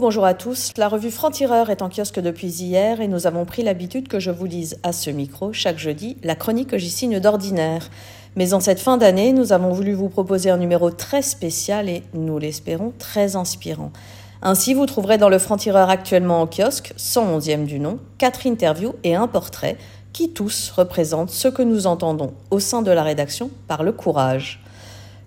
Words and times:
Bonjour 0.00 0.24
à 0.24 0.32
tous, 0.32 0.72
la 0.78 0.88
revue 0.88 1.10
Franc-Tireur 1.10 1.68
est 1.68 1.82
en 1.82 1.90
kiosque 1.90 2.20
depuis 2.20 2.48
hier 2.48 3.02
et 3.02 3.06
nous 3.06 3.26
avons 3.26 3.44
pris 3.44 3.62
l'habitude 3.62 4.08
que 4.08 4.18
je 4.18 4.30
vous 4.30 4.46
lise 4.46 4.78
à 4.82 4.94
ce 4.94 5.10
micro 5.10 5.52
chaque 5.52 5.76
jeudi 5.76 6.16
la 6.22 6.34
chronique 6.34 6.70
que 6.70 6.78
j'y 6.78 6.88
signe 6.88 7.20
d'ordinaire. 7.20 7.90
Mais 8.34 8.54
en 8.54 8.60
cette 8.60 8.80
fin 8.80 8.96
d'année, 8.96 9.34
nous 9.34 9.52
avons 9.52 9.72
voulu 9.72 9.92
vous 9.92 10.08
proposer 10.08 10.48
un 10.48 10.56
numéro 10.56 10.90
très 10.90 11.20
spécial 11.20 11.90
et, 11.90 12.02
nous 12.14 12.38
l'espérons, 12.38 12.94
très 12.98 13.36
inspirant. 13.36 13.92
Ainsi, 14.40 14.72
vous 14.72 14.86
trouverez 14.86 15.18
dans 15.18 15.28
le 15.28 15.38
Franc-Tireur 15.38 15.90
actuellement 15.90 16.40
en 16.40 16.46
kiosque, 16.46 16.94
111e 16.96 17.66
du 17.66 17.78
nom, 17.78 17.98
quatre 18.16 18.46
interviews 18.46 18.94
et 19.04 19.14
un 19.14 19.28
portrait 19.28 19.76
qui 20.14 20.30
tous 20.30 20.72
représentent 20.74 21.28
ce 21.28 21.48
que 21.48 21.60
nous 21.60 21.86
entendons 21.86 22.32
au 22.50 22.58
sein 22.58 22.80
de 22.80 22.90
la 22.90 23.02
rédaction 23.02 23.50
par 23.68 23.82
le 23.82 23.92
courage. 23.92 24.62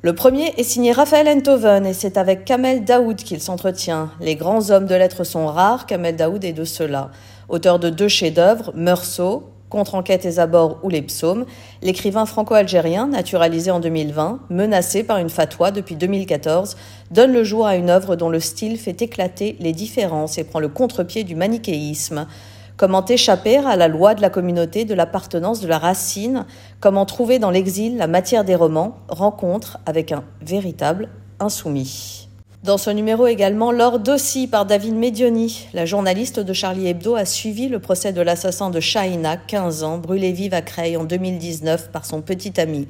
Le 0.05 0.13
premier 0.13 0.53
est 0.57 0.63
signé 0.63 0.91
Raphaël 0.91 1.29
Enthoven 1.29 1.85
et 1.85 1.93
c'est 1.93 2.17
avec 2.17 2.43
Kamel 2.43 2.83
Daoud 2.83 3.15
qu'il 3.15 3.39
s'entretient. 3.39 4.11
Les 4.19 4.35
grands 4.35 4.69
hommes 4.69 4.85
de 4.85 4.95
lettres 4.95 5.23
sont 5.23 5.47
rares, 5.47 5.85
Kamel 5.85 6.17
Daoud 6.17 6.43
est 6.43 6.51
de 6.51 6.65
ceux-là. 6.65 7.09
Auteur 7.47 7.79
de 7.79 7.89
deux 7.89 8.09
chefs-d'œuvre, 8.09 8.73
Meursault, 8.75 9.53
Contre-enquête 9.69 10.25
et 10.25 10.39
abords 10.39 10.77
ou 10.83 10.89
les 10.89 11.01
psaumes, 11.01 11.45
l'écrivain 11.81 12.25
franco-algérien, 12.25 13.07
naturalisé 13.07 13.71
en 13.71 13.79
2020, 13.79 14.41
menacé 14.49 15.03
par 15.03 15.19
une 15.19 15.29
fatwa 15.29 15.71
depuis 15.71 15.95
2014, 15.95 16.75
donne 17.09 17.31
le 17.31 17.45
jour 17.45 17.65
à 17.65 17.77
une 17.77 17.89
œuvre 17.89 18.17
dont 18.17 18.29
le 18.29 18.41
style 18.41 18.77
fait 18.77 19.01
éclater 19.01 19.55
les 19.61 19.71
différences 19.71 20.37
et 20.37 20.43
prend 20.43 20.59
le 20.59 20.67
contre-pied 20.67 21.23
du 21.23 21.35
manichéisme. 21.35 22.27
Comment 22.75 23.05
échapper 23.05 23.57
à 23.57 23.75
la 23.75 23.87
loi 23.87 24.15
de 24.15 24.21
la 24.21 24.31
communauté 24.31 24.83
de 24.83 24.95
l'appartenance 24.95 25.61
de 25.61 25.67
la 25.67 25.77
racine? 25.77 26.45
Comment 26.79 27.05
trouver 27.05 27.37
dans 27.37 27.51
l'exil 27.51 27.97
la 27.97 28.07
matière 28.07 28.43
des 28.43 28.55
romans? 28.55 28.97
Rencontre 29.09 29.77
avec 29.85 30.11
un 30.11 30.23
véritable 30.41 31.09
insoumis. 31.39 32.27
Dans 32.63 32.79
ce 32.79 32.89
numéro 32.89 33.27
également, 33.27 33.71
L'or 33.71 33.99
Dossi 33.99 34.47
par 34.47 34.65
David 34.65 34.95
Medioni. 34.95 35.67
La 35.73 35.85
journaliste 35.85 36.39
de 36.39 36.53
Charlie 36.53 36.87
Hebdo 36.87 37.13
a 37.13 37.25
suivi 37.25 37.67
le 37.67 37.77
procès 37.77 38.11
de 38.11 38.21
l'assassin 38.21 38.71
de 38.71 38.79
Shaina, 38.79 39.37
15 39.37 39.83
ans, 39.83 39.97
brûlé 39.99 40.31
vive 40.31 40.55
à 40.55 40.61
Creil 40.61 40.97
en 40.97 41.03
2019 41.03 41.91
par 41.91 42.05
son 42.05 42.21
petit 42.21 42.59
ami. 42.59 42.87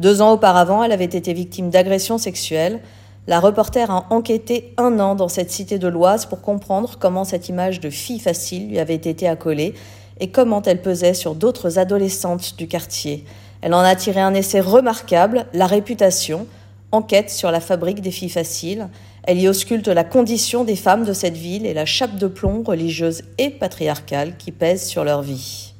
Deux 0.00 0.20
ans 0.20 0.32
auparavant, 0.32 0.82
elle 0.82 0.92
avait 0.92 1.04
été 1.04 1.32
victime 1.32 1.70
d'agressions 1.70 2.18
sexuelles. 2.18 2.80
La 3.26 3.40
reporter 3.40 3.90
a 3.90 4.06
enquêté 4.10 4.74
un 4.76 5.00
an 5.00 5.14
dans 5.14 5.28
cette 5.28 5.50
cité 5.50 5.78
de 5.78 5.88
l'Oise 5.88 6.26
pour 6.26 6.42
comprendre 6.42 6.96
comment 6.98 7.24
cette 7.24 7.48
image 7.48 7.80
de 7.80 7.88
fille 7.88 8.18
facile 8.18 8.68
lui 8.68 8.78
avait 8.78 8.94
été 8.94 9.26
accolée 9.26 9.72
et 10.20 10.30
comment 10.30 10.60
elle 10.62 10.82
pesait 10.82 11.14
sur 11.14 11.34
d'autres 11.34 11.78
adolescentes 11.78 12.56
du 12.58 12.68
quartier. 12.68 13.24
Elle 13.62 13.72
en 13.72 13.80
a 13.80 13.96
tiré 13.96 14.20
un 14.20 14.34
essai 14.34 14.60
remarquable, 14.60 15.46
La 15.54 15.66
réputation, 15.66 16.46
enquête 16.92 17.30
sur 17.30 17.50
la 17.50 17.60
fabrique 17.60 18.02
des 18.02 18.10
filles 18.10 18.28
faciles. 18.28 18.88
Elle 19.22 19.40
y 19.40 19.48
ausculte 19.48 19.88
la 19.88 20.04
condition 20.04 20.64
des 20.64 20.76
femmes 20.76 21.04
de 21.04 21.14
cette 21.14 21.36
ville 21.36 21.64
et 21.64 21.74
la 21.74 21.86
chape 21.86 22.16
de 22.16 22.26
plomb 22.26 22.62
religieuse 22.62 23.22
et 23.38 23.48
patriarcale 23.48 24.36
qui 24.36 24.52
pèse 24.52 24.86
sur 24.86 25.02
leur 25.02 25.22
vie. 25.22 25.73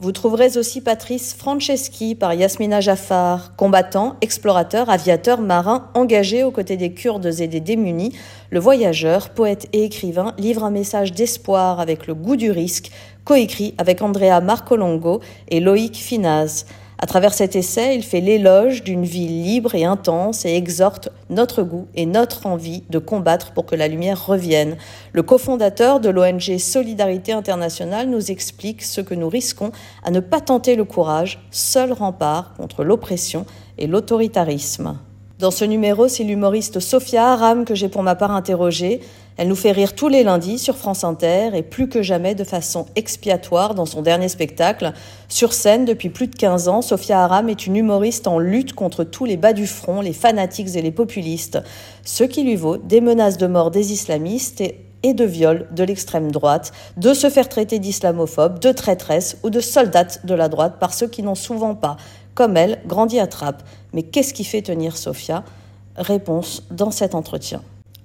Vous 0.00 0.12
trouverez 0.12 0.56
aussi 0.56 0.80
Patrice 0.80 1.34
Franceschi 1.34 2.14
par 2.14 2.32
Yasmina 2.32 2.80
Jaffar, 2.80 3.56
combattant, 3.56 4.14
explorateur, 4.20 4.90
aviateur, 4.90 5.40
marin, 5.40 5.90
engagé 5.94 6.44
aux 6.44 6.52
côtés 6.52 6.76
des 6.76 6.92
Kurdes 6.92 7.40
et 7.40 7.48
des 7.48 7.58
démunis. 7.58 8.12
Le 8.50 8.60
voyageur, 8.60 9.30
poète 9.30 9.66
et 9.72 9.82
écrivain 9.82 10.34
livre 10.38 10.62
un 10.62 10.70
message 10.70 11.14
d'espoir 11.14 11.80
avec 11.80 12.06
le 12.06 12.14
goût 12.14 12.36
du 12.36 12.52
risque, 12.52 12.92
coécrit 13.24 13.74
avec 13.76 14.00
Andrea 14.00 14.40
Marcolongo 14.40 15.20
et 15.48 15.58
Loïc 15.58 15.96
Finaz. 15.96 16.64
À 17.00 17.06
travers 17.06 17.32
cet 17.32 17.54
essai, 17.54 17.94
il 17.94 18.02
fait 18.02 18.20
l'éloge 18.20 18.82
d'une 18.82 19.04
vie 19.04 19.28
libre 19.28 19.76
et 19.76 19.84
intense 19.84 20.44
et 20.44 20.56
exhorte 20.56 21.10
notre 21.30 21.62
goût 21.62 21.86
et 21.94 22.06
notre 22.06 22.46
envie 22.46 22.82
de 22.90 22.98
combattre 22.98 23.52
pour 23.52 23.66
que 23.66 23.76
la 23.76 23.86
lumière 23.86 24.26
revienne. 24.26 24.76
Le 25.12 25.22
cofondateur 25.22 26.00
de 26.00 26.08
l'ONG 26.08 26.58
Solidarité 26.58 27.30
Internationale 27.30 28.08
nous 28.08 28.32
explique 28.32 28.82
ce 28.82 29.00
que 29.00 29.14
nous 29.14 29.28
risquons 29.28 29.70
à 30.02 30.10
ne 30.10 30.18
pas 30.18 30.40
tenter 30.40 30.74
le 30.74 30.84
courage, 30.84 31.38
seul 31.52 31.92
rempart 31.92 32.54
contre 32.54 32.82
l'oppression 32.82 33.46
et 33.78 33.86
l'autoritarisme. 33.86 34.98
Dans 35.38 35.52
ce 35.52 35.64
numéro, 35.64 36.08
c'est 36.08 36.24
l'humoriste 36.24 36.80
Sophia 36.80 37.28
Aram 37.28 37.64
que 37.64 37.76
j'ai 37.76 37.88
pour 37.88 38.02
ma 38.02 38.16
part 38.16 38.32
interrogée. 38.32 38.98
Elle 39.36 39.46
nous 39.46 39.54
fait 39.54 39.70
rire 39.70 39.94
tous 39.94 40.08
les 40.08 40.24
lundis 40.24 40.58
sur 40.58 40.76
France 40.76 41.04
Inter 41.04 41.50
et 41.54 41.62
plus 41.62 41.88
que 41.88 42.02
jamais 42.02 42.34
de 42.34 42.42
façon 42.42 42.86
expiatoire 42.96 43.76
dans 43.76 43.86
son 43.86 44.02
dernier 44.02 44.28
spectacle. 44.28 44.92
Sur 45.28 45.52
scène 45.52 45.84
depuis 45.84 46.08
plus 46.08 46.26
de 46.26 46.34
15 46.34 46.66
ans, 46.66 46.82
Sophia 46.82 47.22
Aram 47.22 47.48
est 47.48 47.68
une 47.68 47.76
humoriste 47.76 48.26
en 48.26 48.40
lutte 48.40 48.72
contre 48.72 49.04
tous 49.04 49.26
les 49.26 49.36
bas 49.36 49.52
du 49.52 49.68
front, 49.68 50.00
les 50.00 50.12
fanatiques 50.12 50.74
et 50.74 50.82
les 50.82 50.90
populistes, 50.90 51.60
ce 52.02 52.24
qui 52.24 52.42
lui 52.42 52.56
vaut 52.56 52.76
des 52.76 53.00
menaces 53.00 53.38
de 53.38 53.46
mort 53.46 53.70
des 53.70 53.92
islamistes 53.92 54.60
et 55.04 55.14
de 55.14 55.24
viol 55.24 55.68
de 55.70 55.84
l'extrême 55.84 56.32
droite, 56.32 56.72
de 56.96 57.14
se 57.14 57.30
faire 57.30 57.48
traiter 57.48 57.78
d'islamophobe, 57.78 58.58
de 58.58 58.72
traîtresse 58.72 59.36
ou 59.44 59.50
de 59.50 59.60
soldate 59.60 60.26
de 60.26 60.34
la 60.34 60.48
droite 60.48 60.80
par 60.80 60.92
ceux 60.92 61.06
qui 61.06 61.22
n'ont 61.22 61.36
souvent 61.36 61.76
pas, 61.76 61.96
comme 62.38 62.56
elle, 62.56 62.78
grandi 62.86 63.18
à 63.18 63.26
Trappes. 63.26 63.64
Mais 63.92 64.04
qu'est-ce 64.04 64.32
qui 64.32 64.44
fait 64.44 64.62
tenir 64.62 64.96
Sophia? 64.96 65.42
Réponse 65.96 66.62
dans 66.70 66.92
cet 66.92 67.16
entretien. 67.16 67.62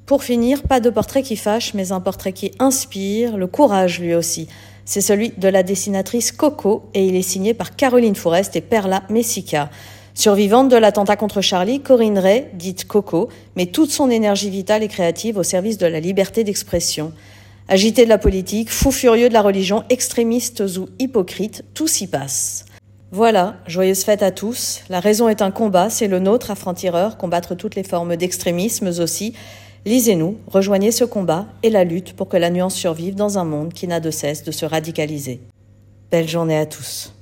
Pour 0.08 0.24
finir, 0.24 0.64
pas 0.64 0.80
de 0.80 0.90
portrait 0.90 1.22
qui 1.22 1.36
fâche, 1.36 1.76
mais 1.76 1.92
un 1.92 2.00
portrait 2.00 2.34
qui 2.34 2.52
inspire, 2.58 3.38
le 3.38 3.46
courage 3.46 4.00
lui 4.00 4.16
aussi. 4.16 4.48
C'est 4.86 5.02
celui 5.02 5.34
de 5.38 5.48
la 5.48 5.62
dessinatrice 5.62 6.32
Coco 6.32 6.90
et 6.96 7.06
il 7.06 7.16
est 7.16 7.22
signé 7.22 7.54
par 7.54 7.76
Caroline 7.76 8.16
Forest 8.16 8.56
et 8.56 8.62
Perla 8.62 9.04
Messica. 9.08 9.70
Survivante 10.16 10.70
de 10.70 10.78
l'attentat 10.78 11.16
contre 11.16 11.42
Charlie, 11.42 11.82
Corinne 11.82 12.18
Ray, 12.18 12.48
dite 12.56 12.86
Coco, 12.86 13.30
met 13.56 13.68
toute 13.68 13.92
son 13.92 14.10
énergie 14.10 14.50
vitale 14.50 14.82
et 14.82 14.88
créative 14.88 15.38
au 15.38 15.44
service 15.44 15.78
de 15.78 15.86
la 15.86 16.00
liberté 16.00 16.44
d'expression. 16.44 17.14
Agité 17.68 18.04
de 18.04 18.10
la 18.10 18.18
politique, 18.18 18.72
fou 18.72 18.90
furieux 18.90 19.30
de 19.30 19.34
la 19.34 19.44
religion, 19.44 19.84
extrémistes 19.92 20.64
ou 20.80 20.90
hypocrites, 20.98 21.64
tout 21.76 21.88
s'y 21.88 22.08
passe. 22.08 22.66
Voilà, 23.16 23.58
joyeuse 23.68 24.04
fête 24.04 24.24
à 24.24 24.32
tous. 24.32 24.82
La 24.90 25.00
raison 25.00 25.30
est 25.30 25.44
un 25.44 25.52
combat, 25.52 25.92
c'est 25.92 26.08
le 26.08 26.18
nôtre 26.18 26.50
à 26.50 26.56
Franc-Tireur, 26.56 27.16
combattre 27.16 27.54
toutes 27.54 27.76
les 27.76 27.84
formes 27.84 28.16
d'extrémisme 28.16 28.88
aussi. 28.88 29.36
Lisez-nous, 29.86 30.40
rejoignez 30.48 30.90
ce 30.90 31.06
combat 31.06 31.46
et 31.62 31.70
la 31.70 31.84
lutte 31.84 32.14
pour 32.14 32.28
que 32.28 32.38
la 32.38 32.50
nuance 32.50 32.74
survive 32.74 33.14
dans 33.14 33.38
un 33.38 33.44
monde 33.44 33.72
qui 33.72 33.88
n'a 33.88 34.00
de 34.00 34.10
cesse 34.10 34.44
de 34.44 34.50
se 34.50 34.66
radicaliser. 34.66 35.42
Belle 36.10 36.28
journée 36.28 36.58
à 36.58 36.66
tous. 36.66 37.14